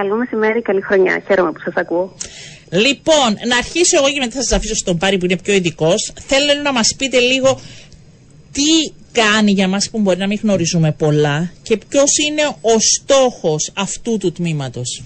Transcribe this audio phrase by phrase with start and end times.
[0.00, 1.22] Καλό μεσημέρι, καλή χρονιά.
[1.26, 2.14] Χαίρομαι που σας ακούω.
[2.70, 6.12] Λοιπόν, να αρχίσω εγώ και μετά θα σας αφήσω στον Πάρη που είναι πιο ειδικός.
[6.26, 7.60] Θέλω να μας πείτε λίγο
[8.52, 13.72] τι κάνει για μας που μπορεί να μην γνωρίζουμε πολλά και ποιος είναι ο στόχος
[13.76, 15.02] αυτού του τμήματος.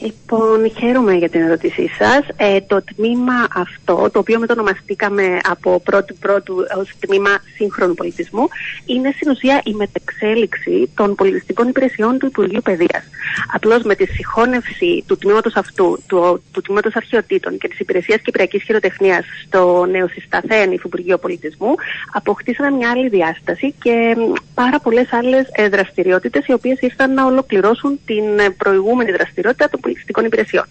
[0.00, 2.20] Λοιπόν, χαίρομαι για την ερώτησή σας.
[2.36, 8.48] Ε, το τμήμα αυτό, το οποίο μετονομαστήκαμε από πρώτου πρώτου ως τμήμα σύγχρονου πολιτισμού,
[8.86, 13.04] είναι στην ουσία η μετεξέλιξη των πολιτιστικών υπηρεσιών του Υπουργείου Παιδείας.
[13.52, 18.62] Απλώς με τη συγχώνευση του τμήματος αυτού, του, του τμήματος αρχαιοτήτων και της υπηρεσίας Κυπριακής
[18.62, 21.74] Χειροτεχνίας στο νέο συσταθέν Υπουργείο Πολιτισμού,
[22.12, 24.16] αποκτήσαμε μια άλλη διάσταση και
[24.54, 28.24] πάρα πολλές άλλες δραστηριότητες, οι οποίες ήρθαν να ολοκληρώσουν την
[28.56, 30.64] προηγούμενη δραστηριότητα πολιτιστικών υπηρεσιών.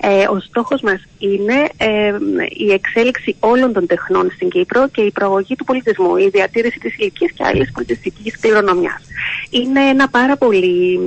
[0.00, 2.14] Ε, ο στόχος μας είναι ε,
[2.48, 6.96] η εξέλιξη όλων των τεχνών στην Κύπρο και η προαγωγή του πολιτισμού, η διατήρηση της
[6.96, 9.02] ηλικίας και άλλη πολιτιστικής κληρονομιάς.
[9.50, 11.00] Είναι ένα πάρα πολύ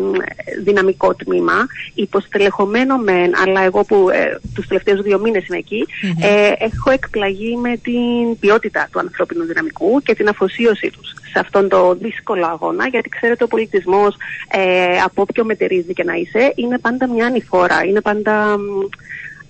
[0.64, 5.88] δυναμικό τμήμα, υποστελεχωμένο μεν, αλλά εγώ που ε, τους τελευταίους δύο μήνες είμαι εκεί,
[6.22, 11.70] ε, έχω εκπλαγεί με την ποιότητα του ανθρώπινου δυναμικού και την αφοσίωσή τους σε αυτόν
[11.70, 14.16] τον δύσκολο αγώνα, γιατί ξέρετε ο πολιτισμός,
[14.52, 18.58] ε, από όποιο μετερίζει και να είσαι, είναι πάντα μια ανηφόρα, είναι πάντα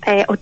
[0.06, 0.34] ε, ο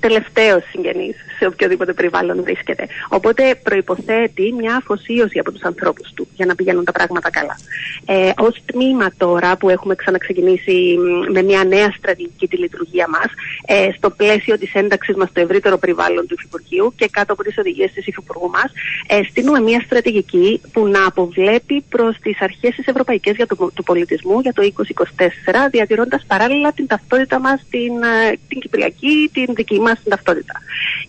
[0.00, 2.86] τελευταίος συγγενής σε οποιοδήποτε περιβάλλον βρίσκεται.
[3.08, 7.56] Οπότε προποθέτει μια αφοσίωση από τους ανθρώπους του για να πηγαίνουν τα πράγματα καλά.
[8.04, 10.96] Ε, Ω τμήμα τώρα που έχουμε ξαναξεκινήσει
[11.32, 13.26] με μια νέα στρατηγική τη λειτουργία μας,
[13.66, 17.58] ε, στο πλαίσιο της ένταξης μας στο ευρύτερο περιβάλλον του Υφυπουργείου και κάτω από τις
[17.58, 18.72] οδηγίες της Υφυπουργού μας,
[19.06, 23.82] ε, στείλουμε μια στρατηγική που να αποβλέπει προς τις αρχές της Ευρωπαϊκή για το, του
[23.82, 29.80] πολιτισμού για το 2024, διατηρώντας παράλληλα την ταυτότητα μας, την, ε, την κυπριακή, την δική
[29.80, 30.60] μας την ταυτότητα.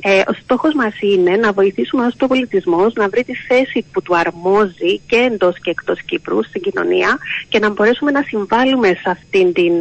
[0.02, 4.18] Ε, ο στόχος μας είναι να βοηθήσουμε ω πολιτισμό να βρει τη θέση που του
[4.18, 7.18] αρμόζει και εντός και εκτός Κύπρου στην κοινωνία
[7.50, 9.74] και να μπορέσουμε να συμβάλλουμε σε αυτήν την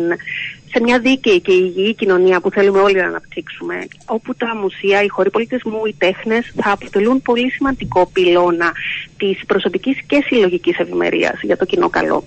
[0.75, 5.09] σε μια δίκαιη και υγιή κοινωνία που θέλουμε όλοι να αναπτύξουμε, όπου τα μουσεία, οι
[5.09, 8.73] χώροι πολιτισμού, οι τέχνες θα αποτελούν πολύ σημαντικό πυλώνα
[9.17, 12.25] της προσωπικής και συλλογικής ευημερίας για το κοινό καλό.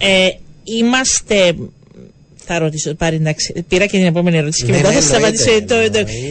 [0.00, 0.28] Ε,
[0.64, 1.54] είμαστε
[2.44, 3.64] θα ρωτήσω πάρει εντάξει.
[3.68, 5.50] Πήρα και την επόμενη ερώτηση και ναι, μετά θα ναι, σταματήσω.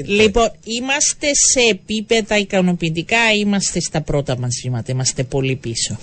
[0.05, 5.97] Λοιπόν, είμαστε σε επίπεδα ικανοποιητικά ή είμαστε στα πρώτα μας βήματα, είμαστε πολύ πίσω;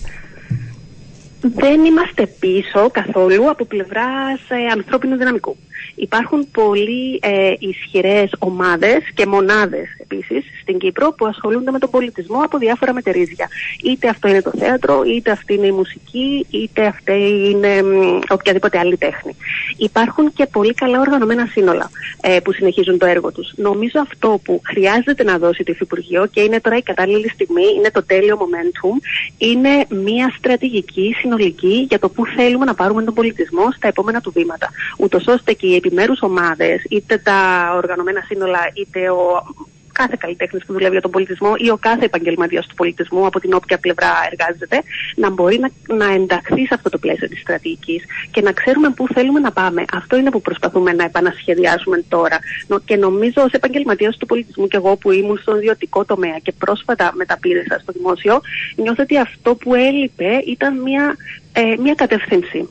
[1.41, 5.57] Δεν είμαστε πίσω καθόλου από πλευράς ε, ανθρώπινου δυναμικού.
[5.95, 12.41] Υπάρχουν πολύ ε, ισχυρές ομάδες και μονάδες επίσης στην Κύπρο που ασχολούνται με τον πολιτισμό
[12.45, 13.49] από διάφορα μετερίζια.
[13.83, 17.13] Είτε αυτό είναι το θέατρο, είτε αυτή είναι η μουσική, είτε αυτή
[17.51, 17.83] είναι
[18.29, 19.37] οποιαδήποτε άλλη τέχνη.
[19.77, 21.91] Υπάρχουν και πολύ καλά οργανωμένα σύνολα
[22.21, 23.53] ε, που συνεχίζουν το έργο τους.
[23.57, 27.91] Νομίζω αυτό που χρειάζεται να δώσει το Υφυπουργείο και είναι τώρα η κατάλληλη στιγμή, είναι
[27.91, 28.95] το τέλειο momentum,
[29.39, 34.31] είναι μια στρατηγική συνολική για το πού θέλουμε να πάρουμε τον πολιτισμό στα επόμενα του
[34.31, 34.69] βήματα.
[34.99, 37.39] Ούτως ώστε και οι επιμέρους ομάδες, είτε τα
[37.77, 39.43] οργανωμένα σύνολα, είτε ο
[40.01, 43.53] κάθε καλλιτέχνης που δουλεύει για τον πολιτισμό ή ο κάθε επαγγελματίας του πολιτισμού, από την
[43.53, 44.79] όποια πλευρά εργάζεται,
[45.17, 49.07] να μπορεί να, να ενταχθεί σε αυτό το πλαίσιο της στρατηγικής και να ξέρουμε πού
[49.15, 49.85] θέλουμε να πάμε.
[49.93, 52.39] Αυτό είναι που προσπαθούμε να επανασχεδιάσουμε τώρα.
[52.85, 57.13] Και νομίζω ως επαγγελματίας του πολιτισμού και εγώ που ήμουν στον ιδιωτικό τομέα και πρόσφατα
[57.15, 58.41] μεταπήρεσα στο δημόσιο,
[58.77, 61.17] νιώθω ότι αυτό που έλειπε ήταν μια,
[61.53, 62.69] ε, μια κατεύθυνση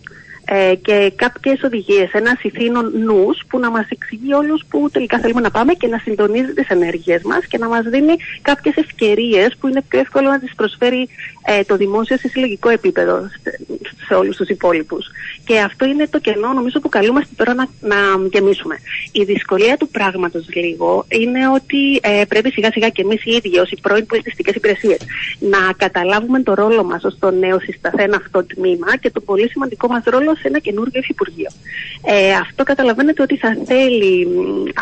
[0.50, 5.42] ε, και κάποιες οδηγίες, ένας ηθήνων νους που να μας εξηγεί όλους που τελικά θέλουμε
[5.42, 9.68] να πάμε και να συντονίζει τις ενέργειέ μας και να μας δίνει κάποιες ευκαιρίες που
[9.68, 11.10] είναι πιο εύκολο να τις προσφέρει
[11.46, 13.30] ε, το δημόσιο σε συλλογικό επίπεδο
[14.08, 15.08] σε όλους τους υπόλοιπους.
[15.46, 17.96] Και αυτό είναι το κενό, νομίζω, που καλούμαστε τώρα να, να
[18.32, 18.76] γεμίσουμε.
[19.12, 23.60] Η δυσκολία του πράγματος λίγο είναι ότι ε, πρέπει σιγά σιγά και εμείς οι ίδιοι,
[23.60, 25.00] ω οι πρώην πολιτιστικές υπηρεσίες,
[25.40, 29.88] να καταλάβουμε το ρόλο μας ως το νέο συσταθέν αυτό τμήμα και το πολύ σημαντικό
[29.88, 31.50] μας ρόλο σε ένα καινούργιο υφυπουργείο.
[32.06, 34.28] Ε, αυτό καταλαβαίνετε ότι θα θέλει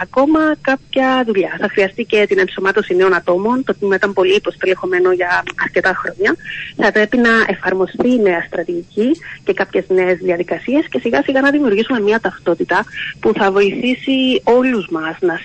[0.01, 1.57] ακόμα κάποια δουλειά.
[1.59, 3.63] Θα χρειαστεί και την ενσωμάτωση νέων ατόμων.
[3.63, 6.35] Το τμήμα ήταν πολύ υποστελεχωμένο για αρκετά χρόνια.
[6.75, 9.09] Θα πρέπει να εφαρμοστεί η νέα στρατηγική
[9.43, 12.85] και κάποιες νέες διαδικασίες και σιγά σιγά να δημιουργήσουμε μια ταυτότητα
[13.19, 15.39] που θα βοηθήσει όλους μας να,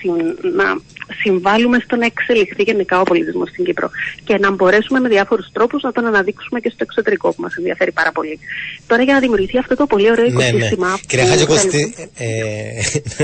[0.55, 0.81] να
[1.23, 3.90] συμβάλλουμε στο να εξελιχθεί γενικά ο πολιτισμός στην Κύπρο
[4.25, 7.93] και να μπορέσουμε με διάφορους τρόπους να τον αναδείξουμε και στο εξωτερικό που μας ενδιαφέρει
[7.93, 8.38] πάρα πολύ.
[8.87, 10.88] Τώρα για να δημιουργηθεί αυτό το πολύ ωραίο ναι, οικοσύστημα.
[10.88, 10.97] Ναι.
[11.06, 12.26] Κυρία Χατζοκώστη, ε,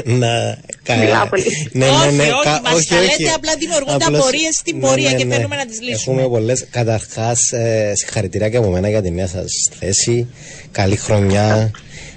[0.21, 0.59] να
[1.01, 1.69] Μιλάω πολύ.
[1.73, 5.17] Ναι, ναι, ναι, όχι, όχι, μας τα λέτε, απλά δημιουργούνται απορίες στην ναι, πορεία ναι,
[5.17, 5.35] και ναι.
[5.35, 6.21] θέλουμε να τις λύσουμε.
[6.21, 6.67] Έχουμε πολλές.
[6.71, 10.27] Καταρχάς, ε, συγχαρητήρια και από μένα για τη νέα σας θέση.
[10.71, 11.71] Καλή χρονιά.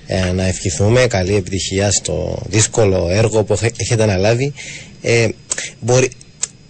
[0.08, 4.54] Ε, να ευχηθούμε καλή επιτυχία στο δύσκολο έργο που έχετε αναλάβει.
[5.02, 5.28] Ε,
[5.80, 6.10] μπορεί,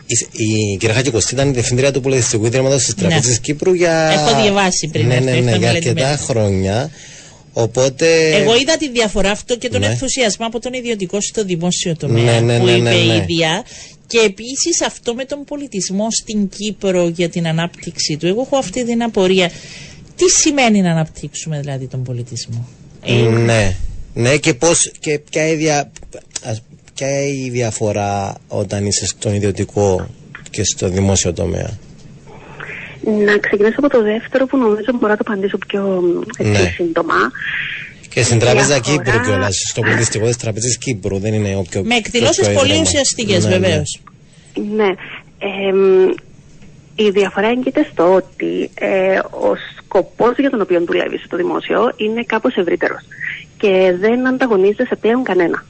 [0.05, 3.37] η, η κυρία Χάκη ήταν η διευθύντρια του Πολιτιστικού Ιδρύματος της Τραπέζης ναι.
[3.37, 3.93] Κύπρου για.
[3.93, 5.07] Έχω διαβάσει πριν.
[5.07, 6.89] Ναι, ναι, ναι, για αρκετά χρόνια.
[7.61, 8.29] Οπότε...
[8.35, 9.85] Εγώ είδα τη διαφορά αυτό και τον Ναι.
[9.87, 13.13] ενθουσιασμό από τον ιδιωτικό στο δημόσιο τομέα Ναι, ναι, που ναι, είπε ναι, ναι.
[13.13, 13.63] η ίδια.
[14.07, 18.27] Και επίσης αυτό με τον πολιτισμό στην Κύπρο για την ανάπτυξη του.
[18.27, 19.51] Εγώ έχω αυτή την απορία.
[20.15, 22.67] Τι σημαίνει να αναπτύξουμε δηλαδή τον πολιτισμό;
[23.05, 23.75] Ε, Ναι.
[24.13, 25.91] Ναι, και πώς, και ποια η, δια,
[26.43, 26.61] ας-
[26.93, 30.07] ποια η διαφορά όταν είσαι στον ιδιωτικό
[30.49, 31.77] και στο δημόσιο τομέα;
[33.03, 36.03] Να ξεκινήσω από το δεύτερο που νομίζω μπορώ να το απαντήσω πιο
[36.37, 36.73] έτσι, Ναι.
[36.75, 37.15] σύντομα.
[38.09, 41.17] Και στην Τράπεζα Διαφορά- Κύπρου κιόλας, στο πολιτιστικό της Τραπεζή Κύπρου.
[41.19, 41.83] Δεν είναι όποιο.
[41.83, 42.87] με εκδηλώσεις όποιο πολύ ίδρυμα.
[42.87, 43.57] ουσιαστικές Ναι, ναι.
[43.67, 43.99] βεβαίως.
[44.75, 44.87] Ναι.
[45.69, 46.09] Εμ,
[46.95, 52.23] η διαφορά έγκυται στο ότι ε, ο σκοπός για τον οποίο δουλεύει στο δημόσιο είναι
[52.23, 53.01] κάπως ευρύτερος
[53.57, 55.65] και δεν ανταγωνίζεται σε πλέον κανένα.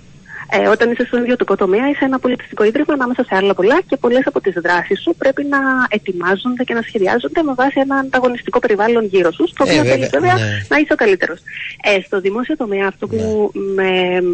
[0.51, 3.97] Ε, όταν είσαι στον ιδιωτικό τομέα, είσαι ένα πολιτιστικό ίδρυμα ανάμεσα σε άλλα πολλά και
[3.97, 5.59] πολλές από τις δράσεις σου πρέπει να
[5.89, 9.93] ετοιμάζονται και να σχεδιάζονται με βάση ένα ανταγωνιστικό περιβάλλον γύρω σου, στο Ε, οποίο βέβαια,
[9.95, 10.49] θέλει βέβαια ναι.
[10.71, 11.39] να είσαι ο καλύτερος.
[11.83, 13.91] Ε, στο δημόσιο τομέα, αυτό που με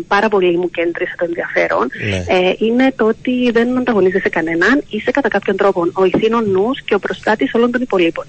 [0.08, 2.20] πάρα πολύ μου κέντρισε το ενδιαφέρον Ναι.
[2.38, 6.96] ε, είναι το ότι δεν ανταγωνίζεσαι κανέναν, είσαι κατά κάποιον τρόπο ο ηθήνων νους και
[6.96, 8.26] ο προστάτης όλων των υπολείπων.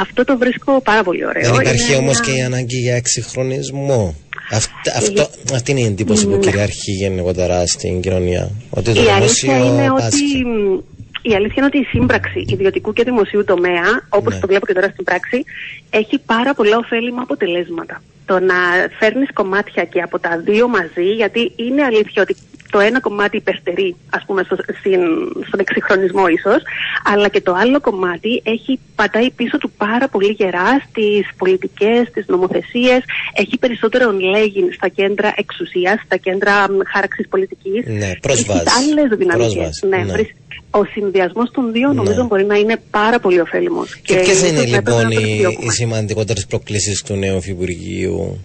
[0.00, 1.42] Αυτό το βρίσκω πάρα πολύ ωραίο.
[1.52, 4.14] Δεν υπάρχει Είναι όμως μια- και η ανάγκη για εξυγχρονισμό.
[4.50, 6.38] Αυτή, αυτό, αυτή είναι η εντύπωση που Ναι.
[6.38, 8.50] κυριαρχεί γενικότερα στην κοινωνία.
[8.70, 10.00] Ότι το Η αλήθεια δημόσιο είναι ότι.
[10.02, 10.44] πάσχει.
[10.44, 10.78] μ,
[11.22, 14.40] Η αλήθεια είναι ότι η σύμπραξη ιδιωτικού και δημοσίου τομέα, όπως Ναι.
[14.40, 15.44] το βλέπω και τώρα στην πράξη,
[15.90, 18.02] έχει πάρα πολλά ωφέλιμα αποτελέσματα.
[18.26, 18.54] Το να
[18.98, 22.36] φέρνεις κομμάτια και από τα δύο μαζί, γιατί είναι αλήθεια ότι
[22.70, 25.00] το ένα κομμάτι υπερστερεί, ας πούμε, στο, στην,
[25.46, 26.62] στον εξυγχρονισμό ίσως,
[27.04, 32.24] αλλά και το άλλο κομμάτι έχει πατάει πίσω του πάρα πολύ γερά στις πολιτικές, στις
[32.26, 33.00] νομοθεσίες,
[33.34, 37.84] έχει περισσότερο λέγει στα κέντρα εξουσίας, στα κέντρα μ, χάραξης πολιτικής.
[37.86, 38.62] Ναι, πρόσβαση.
[38.66, 39.52] Έχεις άλλες δυναμικές.
[39.54, 40.12] Πρόσβαση, Ναι, ναι.
[40.12, 40.34] βρίσκει-
[40.72, 41.94] Ο συνδυασμός των δύο Ναι.
[41.94, 43.96] νομίζω μπορεί να είναι πάρα πολύ ωφέλιμος.
[43.96, 48.44] Και ποιες είναι λοιπόν οι, οι σημαντικότερες προκλήσεις του νέου Υφυπουργείου;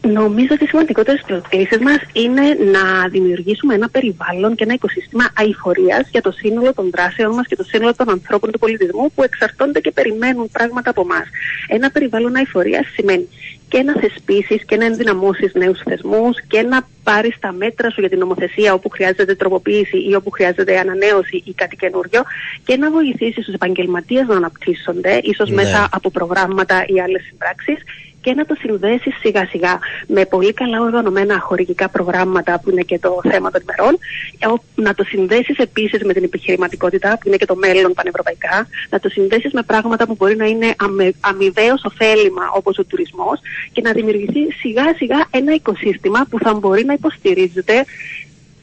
[0.00, 2.42] Νομίζω ότι οι σημαντικότερες προκλήσεις μας είναι
[2.72, 7.56] να δημιουργήσουμε ένα περιβάλλον και ένα οικοσύστημα αηφορίας για το σύνολο των δράσεων μας και
[7.56, 11.22] το σύνολο των ανθρώπων του πολιτισμού που εξαρτώνται και περιμένουν πράγματα από εμά.
[11.68, 13.28] Ένα περιβάλλον αηφορίας σημαίνει
[13.68, 18.08] και να θεσπίσεις και να ενδυναμώσεις νέους θεσμούς και να πάρεις τα μέτρα σου για
[18.08, 22.22] την νομοθεσία όπου χρειάζεται τροποποίηση ή όπου χρειάζεται ανανέωση ή κάτι καινούριο
[22.64, 25.54] και να βοηθήσεις τους επαγγελματίες να αναπτύσσονται, ίσως Ναι.
[25.54, 27.76] μέσα από προγράμματα ή άλλες συμπράξεις
[28.20, 32.98] και να το συνδέσεις σιγά σιγά με πολύ καλά οργανωμένα χορηγικά προγράμματα που είναι και
[32.98, 33.98] το θέμα των ημερών,
[34.38, 38.66] ε, ο- να το συνδέσεις επίσης με την επιχειρηματικότητα που είναι και το μέλλον πανευρωπαϊκά,
[38.90, 43.40] να το συνδέσεις με πράγματα που μπορεί να είναι αμε, αμοιβαίως ωφέλιμα όπως ο τουρισμός
[43.72, 47.84] και να δημιουργηθεί σιγά σιγά ένα οικοσύστημα που θα μπορεί να υποστηρίζεται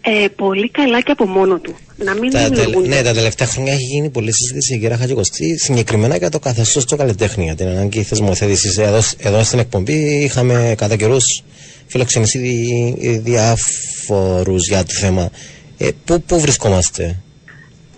[0.06, 1.76] ε, πολύ καλά και από μόνο του.
[1.98, 2.88] Να μην Τα, τελε- δημιουργούνται.
[2.88, 6.96] ναι, τα τελευταία χρόνια έχει γίνει πολλή συζήτηση, κύριε Χατζικοστή, συγκεκριμένα για το καθεστώς του
[6.98, 8.78] καλλιτέχνη, για την ανάγκη θεσμοθέτησης.
[8.78, 11.44] Εδώ, εδώ στην εκπομπή είχαμε κατά καιρούς
[11.88, 15.30] φιλοξενήσει δι- διάφορους για το θέμα.
[15.78, 17.16] Ε, πού, πού βρισκόμαστε,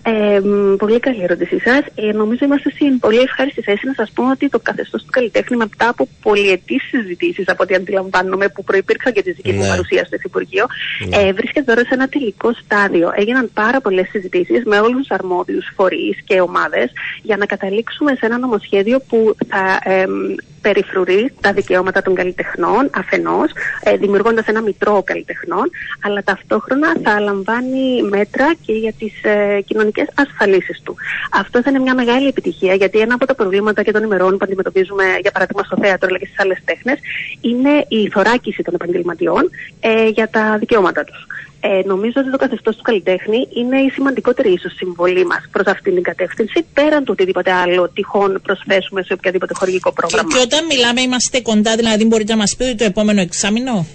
[0.08, 1.80] Ε, μ, πολύ καλή ερώτησή σας.
[1.94, 5.56] Ε, νομίζω είμαστε στην πολύ ευχάριστη θέση να σας πούμε ότι το καθεστώς του καλλιτέχνη
[5.56, 9.68] μετά από πολυετής συζητήσεις, από ό,τι αντιλαμβάνομαι, που προπήρξαν και τη δική μου Ναι.
[9.68, 10.66] παρουσία στο Υφυπουργείο,
[11.08, 11.16] Ναι.
[11.16, 13.12] ε, βρίσκεται τώρα σε ένα τελικό στάδιο.
[13.16, 16.90] Έγιναν πάρα πολλές συζητήσεις με όλους τους αρμόδιους φορείς και ομάδες
[17.22, 22.90] για να καταλήξουμε σε ένα νομοσχέδιο που θα ε, μ, περιφρουρεί τα δικαιώματα των καλλιτεχνών
[22.94, 23.50] αφενός,
[23.82, 25.70] ε, δημιουργώντας ένα μητρό καλλιτεχνών,
[26.02, 30.96] αλλά ταυτόχρονα θα λαμβάνει μέτρα και για τις ε, κοινωνικές ασφαλίσεις του.
[31.32, 34.44] Αυτό θα είναι μια μεγάλη επιτυχία, γιατί ένα από τα προβλήματα και των ημερών που
[34.44, 36.98] αντιμετωπίζουμε, για παράδειγμα, στο θέατρο αλλά και στις άλλες τέχνες,
[37.40, 39.50] είναι η θωράκιση των επαγγελματιών
[39.80, 41.26] ε, για τα δικαιώματα τους.
[41.60, 45.94] Ε, νομίζω ότι το καθεστώς του καλλιτέχνη είναι η σημαντικότερη ίσως συμβολή μας προς αυτήν
[45.94, 50.32] την κατεύθυνση, πέραν του οτιδήποτε άλλο τυχόν προσθέσουμε σε οποιαδήποτε χορηγικό Και, πρόγραμμα.
[50.32, 53.86] και όταν μιλάμε, είμαστε κοντά, δηλαδή μπορείτε να μας πείτε το επόμενο εξάμεινο;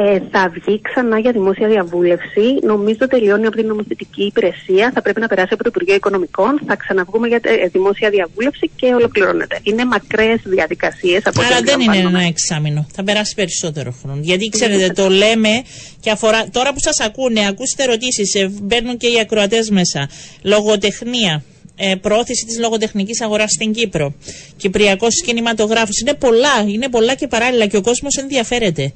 [0.00, 2.46] Ε, θα βγει ξανά για δημόσια διαβούλευση.
[2.62, 4.90] Νομίζω τελειώνει από την νομοθετική υπηρεσία.
[4.94, 6.60] Θα πρέπει να περάσει από το Υπουργείο Οικονομικών.
[6.66, 9.58] Θα ξαναβγούμε για ε, δημόσια διαβούλευση και ολοκληρώνεται.
[9.62, 12.18] Είναι μακρές διαδικασίες από ό,τι Άρα δεν είναι αντιλαμβάνομαι.
[12.18, 12.86] ένα εξάμεινο.
[12.92, 14.20] Θα περάσει περισσότερο χρόνο.
[14.22, 15.62] Γιατί ξέρετε, το λέμε
[16.00, 16.48] και αφορά.
[16.52, 20.08] Τώρα που σας ακούνε, ακούστε ερωτήσεις, ε, μπαίνουν και οι ακροατές μέσα.
[20.42, 21.42] Λογοτεχνία.
[21.76, 24.14] Ε, προώθηση της λογοτεχνικής αγοράς στην Κύπρο.
[24.56, 26.00] Κυπριακός κινηματογράφος.
[26.00, 28.92] Είναι πολλά, είναι πολλά και παράλληλα και ο κόσμος ενδιαφέρεται.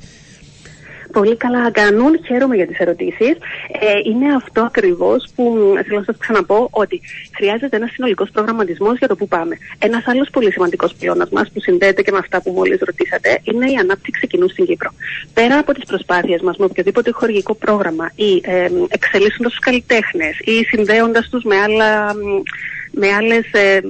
[1.13, 2.21] Πολύ καλά κάνουν.
[2.27, 3.31] Χαίρομαι για τις ερωτήσεις.
[3.81, 7.01] Ε, είναι αυτό ακριβώς που μ, θέλω να σας ξαναπώ ότι
[7.37, 9.57] χρειάζεται ένας συνολικός προγραμματισμός για το που πάμε.
[9.79, 13.71] Ένας άλλος πολύ σημαντικός πυλώνας μας που συνδέεται και με αυτά που μόλις ρωτήσατε είναι
[13.71, 14.91] η ανάπτυξη κοινού στην Κύπρο.
[15.35, 20.65] Πέρα από τις προσπάθειες μας με οποιοδήποτε χορηγικό πρόγραμμα ή ε, εξελίσσοντας τους καλλιτέχνες ή
[20.65, 22.15] συνδέοντας τους με άλλα.
[22.15, 22.19] μ,
[22.93, 23.81] με άλλες, ε,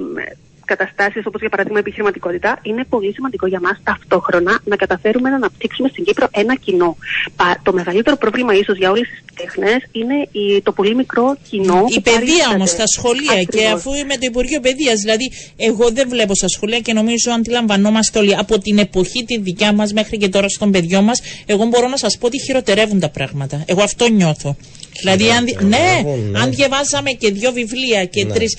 [0.64, 5.88] καταστάσεις όπως για παράδειγμα επιχειρηματικότητα, είναι πολύ σημαντικό για μας ταυτόχρονα να καταφέρουμε να αναπτύξουμε
[5.88, 6.96] στην Κύπρο ένα κοινό.
[7.62, 10.28] Το μεγαλύτερο πρόβλημα ίσως για όλες τις τέχνες είναι
[10.62, 11.84] το πολύ μικρό κοινό.
[11.96, 16.34] Η παιδεία όμως στα σχολεία και αφού είμαι το Υπουργείο Παιδείας, δηλαδή εγώ δεν βλέπω
[16.34, 20.48] στα σχολεία και νομίζω αντιλαμβανόμαστε όλοι από την εποχή τη δικιά μας μέχρι και τώρα
[20.48, 23.64] στον παιδιό μας, εγώ μπορώ να σας πω ότι χειροτερεύουν τα πράγματα.
[23.66, 24.56] Εγώ αυτό νιώθω.
[25.00, 28.32] Δηλαδή, αν, ναι, ναι, αν διαβάζαμε και δύο βιβλία και ναι.
[28.32, 28.56] τρεις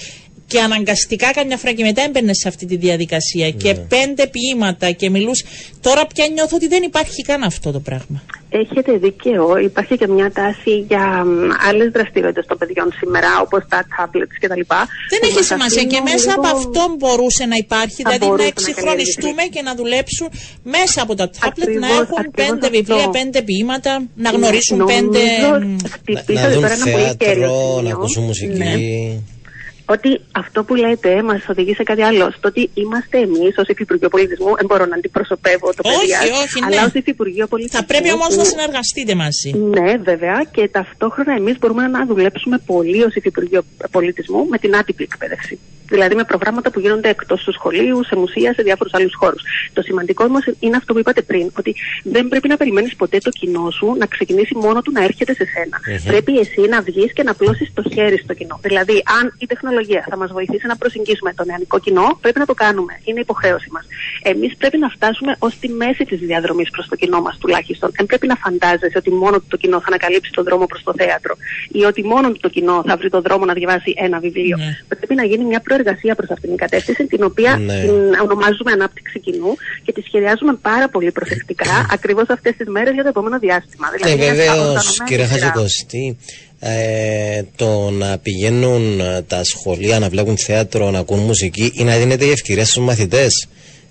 [0.53, 3.79] και αναγκαστικά καμιά φορά και μετά έμπαινες σε αυτή τη διαδικασία και ναι.
[3.79, 5.43] πέντε ποίηματα και μιλούς.
[5.81, 8.23] Τώρα πια νιώθω ότι δεν υπάρχει καν αυτό το πράγμα.
[8.49, 9.57] Έχετε δίκαιο.
[9.57, 11.25] Υπάρχει και μια τάση για
[11.69, 14.63] άλλες δραστηριότητες των παιδιών σήμερα, όπως τα tablets κτλ.
[15.09, 15.83] Δεν έχει σημασία.
[15.83, 20.27] Και μέσα από αυτό μπορούσε να υπάρχει, δηλαδή να εξυγχρονιστούμε και να δουλέψουν
[20.63, 25.19] μέσα από τα tablets, να έχουν πέντε βιβλία, πέντε ποίηματα, να ναι, γνωρίσουν πέντε.
[26.27, 28.57] Να, δουν θέατρο, να ακούσουν μουσική.
[28.57, 28.75] Ναι
[29.85, 32.31] ότι αυτό που λέτε μας οδηγεί σε κάτι άλλο.
[32.37, 35.95] Στο ότι είμαστε εμείς ως Υφυπουργείο Πολιτισμού, δεν μπορώ να αντιπροσωπεύω το παιδί.
[35.95, 36.65] Όχι, όχι, ναι.
[36.65, 37.79] Αλλά ως Υφυπουργείο Πολιτισμού.
[37.79, 39.49] Θα πρέπει όμως να συνεργαστείτε μαζί.
[39.51, 40.45] Ναι, βέβαια.
[40.51, 45.59] Και ταυτόχρονα εμείς μπορούμε να δουλέψουμε πολύ ως Υφυπουργείο Πολιτισμού με την άτυπη εκπαίδευση.
[45.87, 49.41] Δηλαδή με προγράμματα που γίνονται εκτός του σχολείου, σε μουσεία, σε διάφορους άλλους χώρους.
[49.73, 53.29] Το σημαντικό όμω είναι αυτό που είπατε πριν, ότι δεν πρέπει να περιμένεις ποτέ το
[53.29, 55.77] κοινό σου να ξεκινήσει μόνο του να έρχεται σε σένα.
[56.05, 58.59] Πρέπει εσύ να βγεις και να πλώσει το χέρι στο κοινό.
[58.61, 62.45] Δηλαδή, αν η τεχνολογία τεχνολογία θα μας βοηθήσει να προσεγγίσουμε το νεανικό κοινό, πρέπει να
[62.45, 62.93] το κάνουμε.
[63.03, 63.85] Είναι υποχρέωση μας.
[64.23, 67.91] Εμείς πρέπει να φτάσουμε ως τη μέση της διαδρομής προς το κοινό μας τουλάχιστον.
[67.97, 71.33] Δεν πρέπει να φαντάζεσαι ότι μόνο το κοινό θα ανακαλύψει τον δρόμο προς το θέατρο
[71.71, 74.57] ή ότι μόνο το κοινό θα βρει τον δρόμο να διαβάσει ένα βιβλίο.
[74.57, 74.77] Ναι.
[74.87, 77.81] Πρέπει να γίνει μια προεργασία προς αυτήν την κατεύθυνση, την οποία ναι.
[77.81, 77.93] την
[78.25, 79.51] ονομάζουμε ανάπτυξη κοινού
[79.83, 83.87] και τη σχεδιάζουμε πάρα πολύ προσεκτικά ακριβώς αυτές τις μέρες για το επόμενο διάστημα.
[83.95, 86.17] Δηλαδή, ε, βεβαίως, κύριε Χατζικοστή,
[86.65, 91.97] ε, το να πηγαίνουν ε, τα σχολεία να βλέπουν θέατρο, να ακούν μουσική ή να
[91.97, 93.47] δίνεται η ευκαιρία στους μαθητές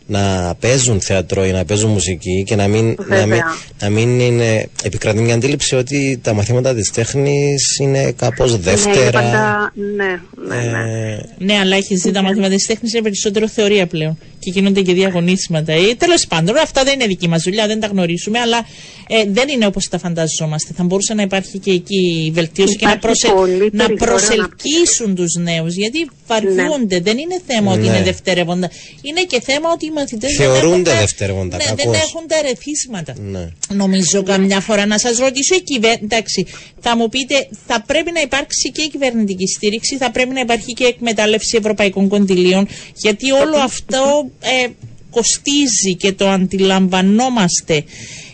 [0.07, 3.41] να παίζουν θέατρο ή να παίζουν μουσική και να μην, να μην,
[3.81, 9.73] να μην είναι, επικρατεί μια αντίληψη ότι τα μαθήματα της τέχνης είναι κάπως ναι, δεύτερα.
[9.75, 10.05] Ναι,
[10.47, 11.12] ναι, ναι.
[11.12, 14.82] Ε, ναι, αλλά έχεις δει τα μαθήματα της τέχνης είναι περισσότερο θεωρία πλέον και γίνονται
[14.82, 15.76] και διαγωνίσματα.
[15.76, 18.66] Ή τέλος πάντων, αυτά δεν είναι δική μας δουλειά, δεν τα γνωρίζουμε, αλλά
[19.08, 20.72] ε, δεν είναι όπως τα φανταζόμαστε.
[20.76, 23.28] Θα μπορούσε να υπάρχει και εκεί βελτίωση και να, προσε...
[23.72, 25.75] να προσελκύσουν τους νέους.
[25.75, 26.94] Γιατί βαριούνται.
[26.94, 27.00] Ναι.
[27.00, 28.02] Δεν είναι θέμα ότι είναι ναι.
[28.02, 28.70] δευτερεύοντα.
[29.02, 31.56] Είναι και θέμα ότι οι μαθητές θεωρούνται δεν δευτερεύοντα.
[31.56, 33.14] Ναι, δεν έχουν τα ερεθίσματα.
[33.20, 33.49] Ναι.
[33.68, 36.46] Νομίζω καμιά φορά να σας ρωτήσω, η κυβέρνηση,
[36.80, 40.72] θα μου πείτε, θα πρέπει να υπάρξει και η κυβερνητική στήριξη, θα πρέπει να υπάρχει
[40.72, 44.69] και εκμετάλλευση ευρωπαϊκών κονδυλίων, γιατί όλο αυτό ε,
[45.11, 47.85] κοστίζει και το αντιλαμβανόμαστε.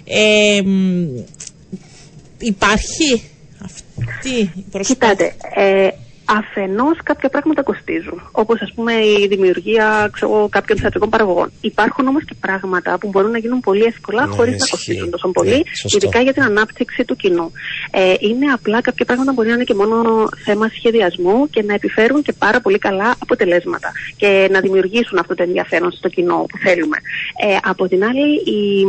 [0.05, 0.63] Ε,
[2.39, 3.23] υπάρχει
[3.65, 5.89] αυτή η προσπάθεια; Κοιτάτε, ε,
[6.37, 8.29] Αφενός, κάποια πράγματα κοστίζουν.
[8.33, 11.53] Όπως, ας πούμε, η δημιουργία ξέρω, κάποιων θεατρικών παραγωγών.
[11.61, 15.29] Υπάρχουν όμως και πράγματα που μπορούν να γίνουν πολύ εύκολα ναι, χωρίς να κοστίζουν τόσο
[15.29, 15.63] πολύ, ναι,
[15.97, 17.53] ειδικά για την ανάπτυξη του κοινού.
[17.91, 22.23] Ε, είναι απλά κάποια πράγματα μπορεί να είναι και μόνο θέμα σχεδιασμού και να επιφέρουν
[22.23, 26.97] και πάρα πολύ καλά αποτελέσματα και να δημιουργήσουν αυτό το ενδιαφέρον στο κοινό που θέλουμε.
[27.47, 28.85] Ε, από την άλλη, η,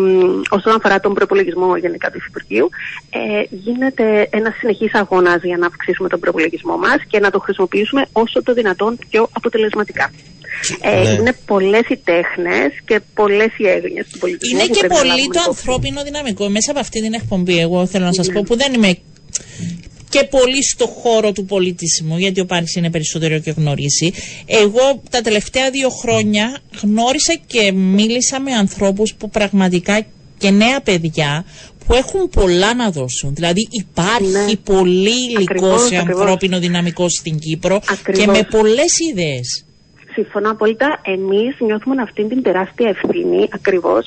[0.49, 2.69] όσον αφορά τον προπολογισμό γενικά του Υφυπουργείου,
[3.09, 7.39] ε, γίνεται ένας συνεχής αγώνας για να αυξήσουμε τον προπολογισμό μας και να να το
[7.39, 10.11] χρησιμοποιήσουμε όσο το δυνατόν πιο αποτελεσματικά.
[10.81, 11.09] Ε, ναι.
[11.09, 14.59] Είναι πολλές οι τέχνες και πολλές οι έγνοιες του πολιτισμού.
[14.59, 16.49] Είναι και πολύ το ανθρώπινο δυναμικό.
[16.49, 18.33] Μέσα από αυτή την εκπομπή, εγώ θέλω να σας ναι.
[18.33, 18.97] πω που δεν είμαι
[20.09, 24.11] και πολύ στο χώρο του πολιτισμού, γιατί ο Πάρης είναι περισσότερο και γνωρίζει.
[24.45, 30.05] Εγώ τα τελευταία δύο χρόνια γνώρισα και μίλησα με ανθρώπους που πραγματικά
[30.37, 31.45] και νέα παιδιά
[31.89, 33.33] που έχουν πολλά να δώσουν.
[33.33, 34.75] Δηλαδή υπάρχει ναι.
[34.75, 37.79] πολύ υλικό σε ανθρώπινο δυναμικό στην Κύπρο
[38.13, 39.65] και με πολλές ιδέες.
[40.13, 41.01] Συμφωνώ απόλυτα.
[41.03, 44.05] Εμείς νιώθουμε αυτή την τεράστια ευθύνη ακριβώς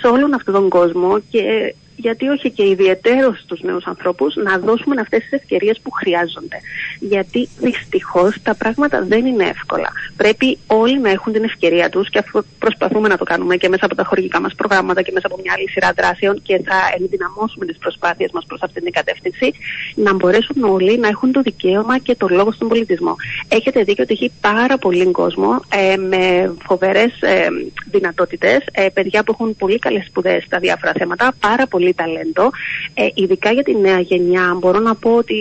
[0.00, 5.00] σε όλον αυτόν τον κόσμο και γιατί όχι και ιδιαίτερο στους νέους ανθρώπους, να δώσουμε
[5.00, 6.56] αυτές τις ευκαιρίες που χρειάζονται.
[7.00, 9.92] Γιατί δυστυχώς τα πράγματα δεν είναι εύκολα.
[10.16, 13.84] Πρέπει όλοι να έχουν την ευκαιρία τους και αφού προσπαθούμε να το κάνουμε και μέσα
[13.84, 17.66] από τα χορηγικά μας προγράμματα και μέσα από μια άλλη σειρά δράσεων και θα ενδυναμώσουμε
[17.66, 19.52] τις προσπάθειες μας προς αυτήν την κατεύθυνση,
[19.94, 23.16] να μπορέσουν όλοι να έχουν το δικαίωμα και το λόγο στον πολιτισμό.
[23.48, 27.46] Έχετε δίκιο ότι έχει πάρα πολύ κόσμο ε, με φοβερές ε,
[27.90, 32.50] δυνατότητες, ε, παιδιά που έχουν πολύ καλές σπουδές στα διάφορα θέματα, πάρα πολύ πολύ ταλέντο.
[32.94, 35.34] Ε, ειδικά για τη νέα γενιά, μπορώ να πω ότι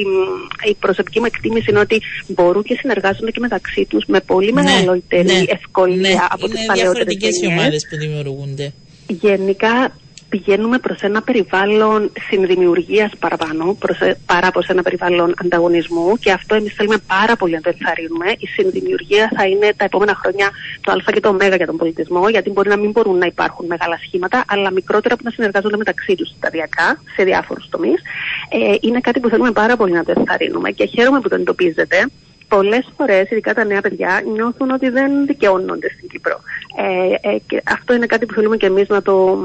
[0.70, 4.62] η προσωπική μου εκτίμηση είναι ότι μπορούν και συνεργάζονται και μεταξύ τους με πολύ ναι,
[4.62, 7.28] μεγαλύτερη ναι, ευκολία ναι, από τις παλαιότερες γενιέ.
[7.28, 8.74] Είναι διαφορετικές οι ομάδες που δημιουργούνται.
[9.08, 9.92] Γενικά
[10.34, 16.56] πηγαίνουμε προς ένα περιβάλλον συνδημιουργίας παραπάνω, προς, ε, παρά προς ένα περιβάλλον ανταγωνισμού και αυτό
[16.56, 18.26] εμείς θέλουμε πάρα πολύ να το ενθαρρύνουμε.
[18.38, 22.30] Η συνδημιουργία θα είναι τα επόμενα χρόνια το α και το ω για τον πολιτισμό,
[22.30, 26.16] γιατί μπορεί να μην μπορούν να υπάρχουν μεγάλα σχήματα, αλλά μικρότερα που να συνεργάζονται μεταξύ
[26.16, 28.02] τους σταδιακά σε διάφορους τομείς.
[28.50, 32.08] Ε, είναι κάτι που θέλουμε πάρα πολύ να το ενθαρρύνουμε και χαίρομαι που το εντοπίζετε
[32.48, 36.40] πολλές φορές, ειδικά τα νέα παιδιά, νιώθουν ότι δεν δικαιώνονται στην Κύπρο.
[36.78, 39.38] Ε, ε, και αυτό είναι κάτι που θέλουμε και εμείς να το,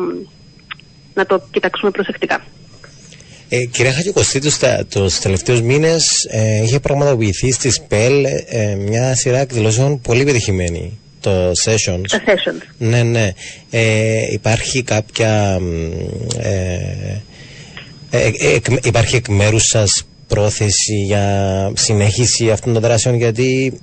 [1.19, 2.45] να το κοιτάξουμε προσεκτικά.
[3.49, 4.59] Ε, κυρία Χατζικοστή, τους,
[4.89, 10.99] τους τελευταίους μήνες ε, είχε πραγματοποιηθεί στη ΣΠΕΛ ε, μια σειρά εκδηλώσεων πολύ πετυχημένη.
[11.21, 12.03] Το Sessions.
[12.09, 12.63] Τα Sessions.
[12.79, 13.33] Ναι, ναι.
[13.71, 15.61] Ε, υπάρχει κάποια...
[16.41, 17.21] Ε,
[18.11, 21.25] ε, υπάρχει εκ μέρους σας πρόθεση για
[21.77, 23.79] συνέχιση αυτών των δράσεων; Γιατί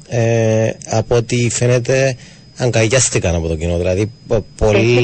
[0.89, 2.15] από ό,τι φαίνεται
[2.57, 3.77] αγκαγιάστηκαν από το κοινό.
[3.77, 4.11] Δηλαδή,
[4.57, 5.01] πολύ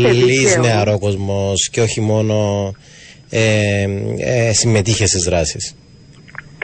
[0.61, 2.71] νεαρό κόσμος και όχι μόνο
[3.29, 5.75] ε, ε, συμμετείχε στις δράσεις.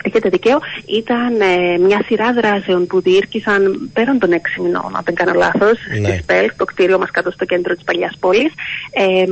[0.04, 0.60] Έχετε δικαίω.
[0.86, 5.78] Ήταν ε, μια σειρά δράσεων που διήρκησαν πέραν των έξι μηνών, αν δεν κάνω λάθος,
[6.00, 6.08] ναι.
[6.08, 8.54] στη ΣΠΕΛ, το κτίριο μας κάτω στο κέντρο της παλιάς πόλης.
[8.92, 9.24] Ε,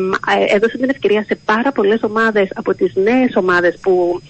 [0.56, 4.22] έδωσε την ευκαιρία σε πάρα πολλές ομάδες από τις νέες ομάδες που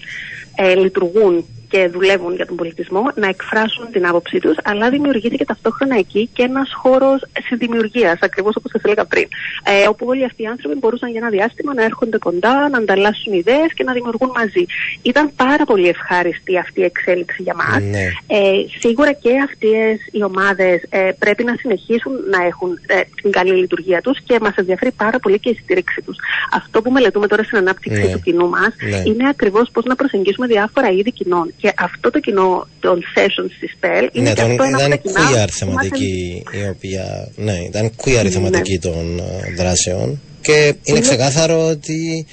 [0.56, 5.96] ε, λειτουργούν και δουλεύουν για τον πολιτισμό να εκφράσουν την άποψή τους, αλλά δημιουργήθηκε ταυτόχρονα
[5.98, 9.28] εκεί και ένας χώρος συνδημιουργίας, ακριβώς όπως σας έλεγα πριν.
[9.64, 13.32] Ε, όπου όλοι αυτοί οι άνθρωποι μπορούσαν για ένα διάστημα να έρχονται κοντά, να ανταλλάσσουν
[13.32, 14.64] ιδέες και να δημιουργούν μαζί.
[15.02, 17.82] Ήταν πάρα πολύ ευχάριστη αυτή η εξέλιξη για μας.
[17.82, 18.06] Ναι.
[18.26, 23.52] Ε, σίγουρα και αυτές οι ομάδες ε, πρέπει να συνεχίσουν να έχουν ε, την καλή
[23.52, 26.16] λειτουργία τους και μας ενδιαφέρει πάρα πολύ και η στήριξη τους.
[26.52, 28.12] Αυτό που μελετούμε τώρα στην ανάπτυξη ναι.
[28.12, 29.02] του κοινού μας ναι.
[29.04, 31.52] είναι ακριβώς πώς να προσεγγίσουμε διάφορα είδη κοινών.
[31.56, 36.42] Και αυτό το κοινό των sessions της ΠΕΛ είναι ναι, και αυτό ήταν queer θεματική
[36.52, 38.78] η οποία, ναι, ήταν queer η θεματική ναι.
[38.78, 42.26] των uh, δράσεων και είναι ξεκάθαρο ότι,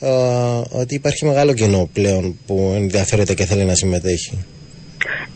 [0.00, 4.44] uh, ότι υπάρχει μεγάλο κοινό πλέον που ενδιαφέρεται και θέλει να συμμετέχει.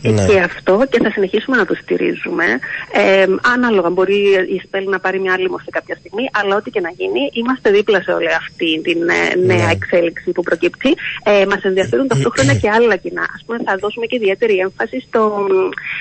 [0.01, 0.25] Ναι.
[0.25, 2.45] Και αυτό και θα συνεχίσουμε να το στηρίζουμε.
[2.93, 4.19] Ε, ανάλογα, μπορεί
[4.55, 7.71] η ΣΠΕΛ να πάρει μια άλλη μορφή κάποια στιγμή, αλλά ό,τι και να γίνει, είμαστε
[7.71, 9.71] δίπλα σε όλη αυτή την ε, νέα ναι.
[9.71, 10.89] εξέλιξη που προκύπτει.
[11.23, 13.21] Ε, Μας ενδιαφέρουν ταυτόχρονα και άλλα κοινά.
[13.21, 15.47] Α πούμε, θα δώσουμε και ιδιαίτερη έμφαση στο,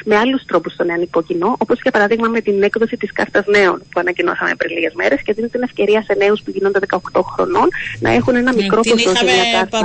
[0.05, 3.79] με άλλους τρόπους στο νεανικό κοινό, όπως για παράδειγμα με την έκδοση της Κάρτας Νέων
[3.91, 7.69] που ανακοινώσαμε πριν λίγες μέρες και δίνει την ευκαιρία σε νέους που γίνονται 18 χρονών
[8.01, 9.79] να έχουν ένα μικρό ποσό σε μια κάρτα.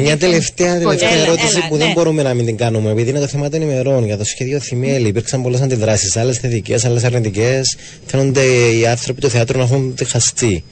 [0.00, 1.92] Μια τελευταία, τελευταία ερώτηση που δεν ναι.
[1.92, 5.08] μπορούμε να μην την κάνουμε, επειδή είναι το θέμα των ημερών για το σχέδιο Θυμέλη.
[5.08, 7.76] Υπήρξαν πολλές αντιδράσεις, άλλες θετικές, άλλες αρνητικές.
[8.06, 10.64] Φαίνονται οι άνθρωποι του θεάτρου να έχουν διχαστεί.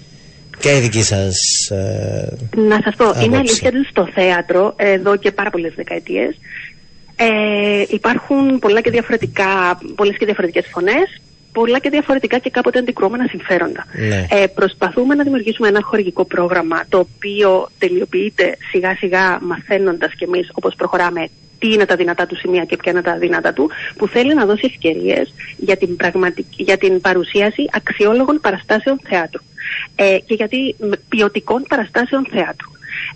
[0.58, 1.36] Ποια είναι η δική σας.
[1.70, 6.36] Ε, να σας πω, είναι αλήθεια ότι στο θέατρο εδώ και πάρα πολλές δεκαετίες
[7.16, 11.20] ε, υπάρχουν πολλά και διαφορετικά, πολλές και διαφορετικές φωνές,
[11.52, 13.86] πολλά και διαφορετικά και κάποτε αντικρουόμενα συμφέροντα.
[14.08, 14.26] Ναι.
[14.30, 20.50] Ε, προσπαθούμε να δημιουργήσουμε ένα χορηγικό πρόγραμμα το οποίο τελειοποιείται σιγά σιγά μαθαίνοντας κι εμείς
[20.54, 21.28] όπως προχωράμε
[21.66, 24.46] τι είναι τα δυνατά του σημεία και ποια είναι τα αδύνατα του, που θέλει να
[24.46, 25.96] δώσει ευκαιρίες για, την
[26.50, 29.42] για την παρουσίαση αξιόλογων παραστάσεων θεάτρου
[29.96, 30.76] ε, και γιατί
[31.08, 32.70] ποιοτικών παραστάσεων θεάτρου.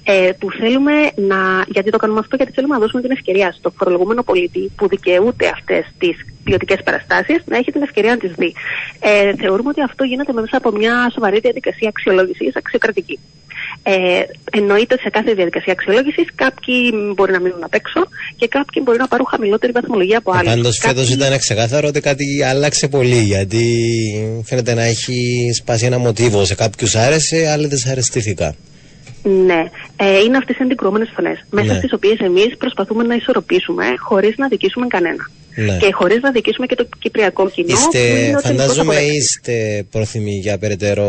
[0.05, 1.65] Ε, που θέλουμε να.
[1.69, 5.49] Γιατί το κάνουμε αυτό, γιατί θέλουμε να δώσουμε την ευκαιρία στο φορολογούμενο πολίτη που δικαιούται
[5.49, 8.55] αυτές τις ποιοτικές παραστάσεις να έχει την ευκαιρία να τις δει.
[9.01, 13.19] Ε, θεωρούμε ότι αυτό γίνεται μέσα από μια σοβαρή διαδικασία αξιολόγησης αξιοκρατική.
[13.83, 18.01] Ε, εννοείται σε κάθε διαδικασία αξιολόγησης κάποιοι μπορεί να μείνουν απ' έξω
[18.37, 20.53] και κάποιοι μπορεί να πάρουν χαμηλότερη βαθμολογία από άλλους.
[20.53, 23.65] Πάντως φέτος ήταν ξεκάθαρο ότι κάτι άλλαξε πολύ γιατί
[24.45, 25.15] φαίνεται να έχει
[25.57, 26.45] σπάσει ένα μοτίβο.
[26.45, 28.55] Σε κάποιους άρεσε, άλλοι δυσαρεστήθηκαν.
[29.23, 29.71] Ναι,
[30.03, 31.79] ε, είναι αυτές οι αντικρουόμενε φωνές, μέσα ναι.
[31.79, 35.31] στις οποίες εμείς προσπαθούμε να ισορροπήσουμε χωρίς να δικήσουμε κανένα.
[35.55, 35.77] Ναι.
[35.77, 37.75] Και χωρίς να δικήσουμε και το κυπριακό κοινό.
[37.75, 38.01] Είστε,
[38.43, 41.09] φαντάζομαι είστε πρόθυμοι για περαιτέρω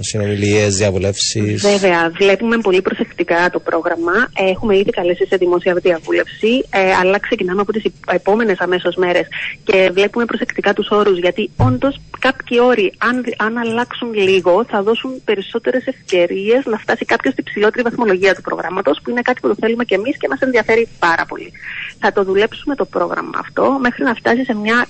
[0.00, 1.62] συνομιλίες, διαβουλεύσεις.
[1.62, 4.12] Βέβαια, βλέπουμε πολύ προσεκτικά το πρόγραμμα.
[4.50, 7.82] Έχουμε ήδη καλέσει σε δημόσια διαβούλευση, ε, αλλά ξεκινάμε από τις
[8.12, 9.26] επόμενες αμέσως μέρες
[9.64, 11.18] και βλέπουμε προσεκτικά τους όρους.
[11.18, 17.32] Γιατί όντως κάποιοι όροι, αν, αν αλλάξουν λίγο, θα δώσουν περισσότερες ευκαιρίες να φτάσει κάποιος
[17.32, 20.40] στη ψηλότερη βαθμολογία του προγράμματος, που είναι κάτι που το θέλουμε και εμείς και μας
[20.40, 21.52] ενδιαφέρει πάρα πολύ.
[21.98, 24.86] Θα το δουλέψουμε το πρόγραμμα αυτό μέχρι να φτάσει σε μια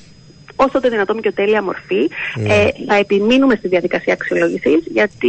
[0.56, 2.08] όσο το δυνατόν πιο τέλεια μορφή.
[2.34, 2.54] Ναι.
[2.54, 5.28] Ε, θα επιμείνουμε στη διαδικασία αξιολόγησης, γιατί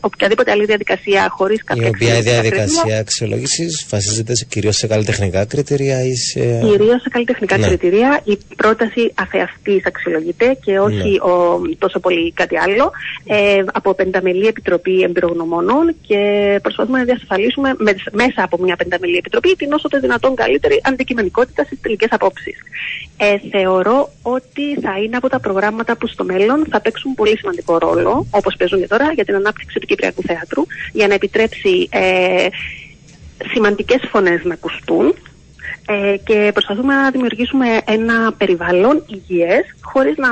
[0.00, 6.14] οποιαδήποτε άλλη διαδικασία χωρίς κάποια Η οποία διαδικασία αξιολόγησης βασίζεται κυρίως σε καλλιτεχνικά κριτήρια ή
[6.14, 6.40] σε.
[6.40, 7.66] Κυρίως σε καλλιτεχνικά ναι.
[7.66, 8.20] κριτήρια.
[8.24, 11.30] Η πρόταση αφεαυτή αξιολογείται και όχι ναι.
[11.30, 12.90] ο, τόσο πολύ κάτι άλλο.
[13.24, 19.56] Ε, από πενταμελή επιτροπή εμπειρογνωμόνων και προσπαθούμε να διασφαλίσουμε με, μέσα από μια πενταμελή επιτροπή
[19.56, 22.56] την όσο το δυνατόν καλύτερη αντικειμενικότητα στις τελικές απόψεις.
[23.16, 27.78] Ε, θεωρώ ότι θα είναι από τα προγράμματα που στο μέλλον θα παίξουν πολύ σημαντικό
[27.78, 32.46] ρόλο, όπως παίζουν και τώρα, για την ανάπτυξη του Κυπριακού Θέατρου, για να επιτρέψει ε,
[33.52, 35.14] σημαντικές φωνές να ακουστούν
[35.86, 40.28] ε, και προσπαθούμε να δημιουργήσουμε ένα περιβάλλον υγιές χωρίς να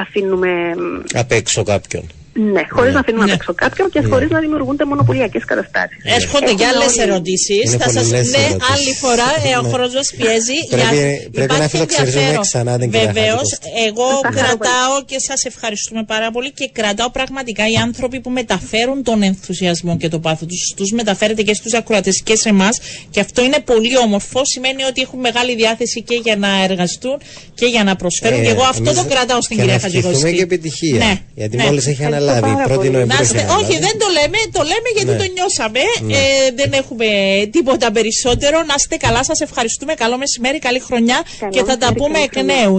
[0.00, 0.74] αφήνουμε...
[1.12, 2.21] Απ' έξω κάποιον.
[2.34, 2.94] Ναι, χωρίς Ναι.
[2.94, 3.32] να αφήνουμε Ναι.
[3.32, 5.96] απ' έξω κάποιον και χωρίς να δημιουργούνται μονοπωλιακές καταστάσεις.
[6.18, 7.64] Έρχονται και άλλες ερωτήσεις.
[7.72, 8.70] Είναι Θα σα πολλές ναι, ερωτήσεις.
[8.74, 9.68] άλλη φορά ε, ο Ναι.
[9.72, 10.58] χρόνος μας πιέζει.
[10.74, 12.42] Πρέπει- Για- πρέπει να υπάρχει φιλοξενήσουμε ενδιαφέρον.
[12.50, 13.84] ξανά την κυρία Βεβαίως, Χατζικώστα.
[13.88, 18.30] εγώ Θα χαρώ κρατάω και σας ευχαριστούμε πάρα πολύ και κρατάω πραγματικά οι άνθρωποι που
[18.40, 20.62] μεταφέρουν τον ενθουσιασμό και το πάθος τους.
[20.76, 22.74] Τους μεταφέρετε και στους ακροατές και σε εμάς.
[23.10, 24.40] Και αυτό είναι πολύ όμορφο.
[24.44, 27.16] Σημαίνει ότι έχουν μεγάλη διάθεση και για να εργαστούν
[27.54, 28.40] και για να προσφέρουν.
[28.40, 30.36] Ε, και εγώ αυτό εμείς το κρατάω στην και κυρία να ευχηθούμε Χατζικώστη.
[30.36, 30.98] και επιτυχία.
[31.06, 31.64] Ναι, Γιατί ναι.
[31.64, 32.90] μόλις έχει Ευχαριστώ αναλάβει πάρα 1η πολύ.
[32.90, 33.06] Νοεμβρίου.
[33.06, 33.64] Να έχει είστε- αναλάβει.
[33.64, 35.16] όχι, δεν το λέμε, το λέμε γιατί Ναι.
[35.22, 35.80] το νιώσαμε.
[36.18, 37.06] Ε, δεν έχουμε
[37.54, 38.56] τίποτα περισσότερο.
[38.70, 39.92] Να είστε καλά, σας ευχαριστούμε.
[39.94, 42.54] Καλό μεσημέρι, καλή χρονιά Καλό και θα τα μεσημέρι, πούμε καλή εκ χρονιά.
[42.60, 42.74] νέου.